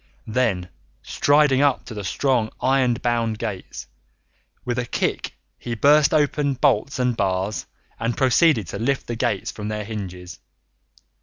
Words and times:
Then, 0.25 0.69
striding 1.03 1.61
up 1.61 1.85
to 1.85 1.93
the 1.93 2.03
strong 2.03 2.49
iron 2.59 2.95
bound 2.95 3.37
gates, 3.37 3.85
with 4.65 4.79
a 4.79 4.85
kick 4.87 5.35
he 5.59 5.75
burst 5.75 6.11
open 6.11 6.55
bolts 6.55 6.97
and 6.97 7.15
bars, 7.15 7.67
and 7.99 8.17
proceeded 8.17 8.65
to 8.69 8.79
lift 8.79 9.05
the 9.05 9.15
gates 9.15 9.51
from 9.51 9.67
their 9.67 9.83
hinges. 9.83 10.39